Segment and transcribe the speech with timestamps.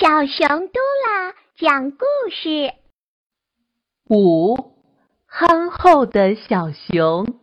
[0.00, 2.72] 小熊嘟啦讲故事。
[4.08, 4.72] 五，
[5.26, 7.34] 憨厚的小熊。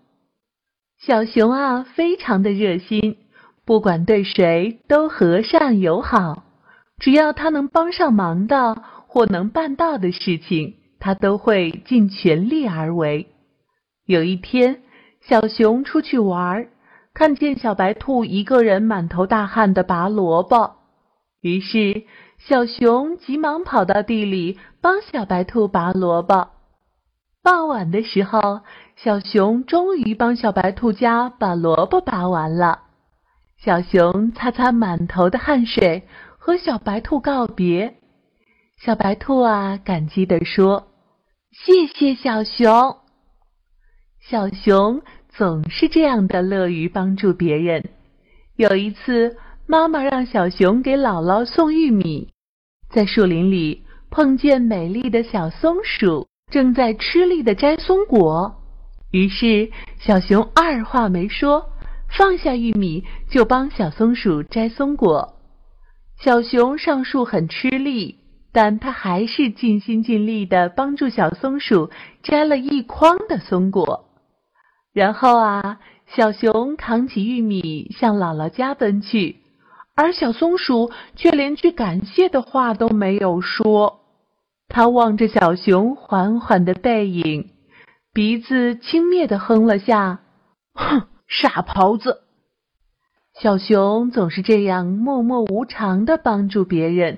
[1.00, 3.17] 小熊啊，非常的热心，
[3.64, 6.46] 不管对谁都和善友好。
[6.98, 13.28] 只要他能帮上忙的或能办到的事情，他都会尽全力而为。
[14.04, 14.82] 有一天，
[15.21, 16.70] 小熊出去玩，
[17.14, 20.77] 看见小白兔一个人满头大汗的拔萝卜，
[21.48, 22.05] 于是。
[22.39, 26.49] 小熊急忙跑到地里帮小白兔拔萝卜。
[27.41, 28.62] 傍晚的时候，
[28.95, 32.84] 小熊终于帮小白兔家把萝卜拔完了。
[33.58, 36.03] 小熊擦擦满头的汗水，
[36.38, 37.95] 和小白兔告别。
[38.80, 40.89] 小白兔啊，感激地说
[41.52, 42.98] ：“谢谢小熊。”
[44.30, 47.89] 小熊总是这样的乐于帮助别人。
[48.55, 49.38] 有一次，
[49.70, 52.30] 妈妈让小熊给姥姥送玉米。
[52.89, 58.55] 在树林里碰见美丽的小松鼠，正在吃力的摘松果。
[59.11, 59.69] 于是
[60.00, 61.69] 小熊二话没说，
[62.17, 65.33] 放下玉米就帮小松鼠摘松果。
[66.17, 68.20] 小熊上树很吃力，
[68.53, 71.89] 但他还是尽心尽力的帮助小松鼠
[72.23, 74.05] 摘了一筐的松果。
[74.94, 75.80] 然后啊，
[76.16, 79.42] 小熊扛起玉米向姥姥家奔去。
[79.98, 84.02] 而小松鼠却连句感谢的话都没有说，
[84.70, 87.50] 它望着小熊缓缓的背影，
[88.14, 90.20] 鼻子轻蔑的哼了下
[90.76, 92.22] ：“哼，傻狍子。”
[93.42, 97.17] 小熊总是这样默默无常的帮助别人，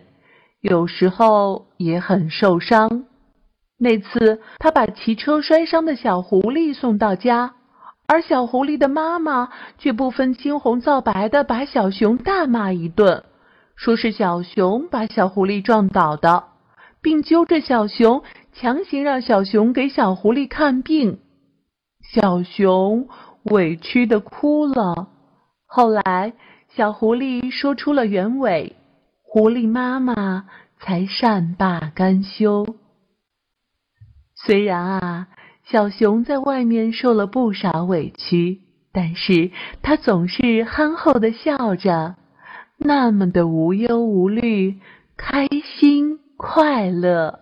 [0.61, 3.05] 有时候也很受伤。
[3.77, 7.55] 那次，他把骑车摔伤的小狐狸送到家。
[8.11, 13.23] 而小狐狸的妈妈却不分青红皂白的把小熊大骂一顿，
[13.75, 16.45] 说是小熊把小狐狸撞倒的，
[17.03, 21.19] 并揪着小熊强行让小熊给小狐狸看病。
[22.11, 23.07] 小熊
[23.43, 25.09] 委屈的哭了。
[25.67, 26.33] 后来，
[26.76, 28.76] 小狐狸说出了原委，
[29.21, 30.47] 狐狸妈妈
[30.80, 32.65] 才善罢甘休。
[34.33, 35.27] 虽然啊。
[35.71, 39.52] 小熊在外面受了不少委屈，但是
[39.83, 42.15] 他总是憨厚的笑着，
[42.77, 44.79] 那么的无忧无虑，
[45.15, 45.47] 开
[45.77, 47.41] 心快乐。